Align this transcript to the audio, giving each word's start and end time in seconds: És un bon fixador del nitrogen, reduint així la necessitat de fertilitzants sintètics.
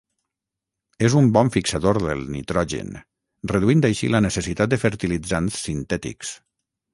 És 1.09 1.15
un 1.19 1.27
bon 1.35 1.51
fixador 1.55 1.99
del 2.05 2.23
nitrogen, 2.35 2.89
reduint 3.53 3.85
així 3.91 4.11
la 4.15 4.23
necessitat 4.29 4.73
de 4.73 4.81
fertilitzants 4.87 5.61
sintètics. 5.69 6.35